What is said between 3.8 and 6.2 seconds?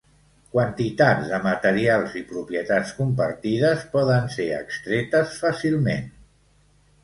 poden ser extretes fàcilment.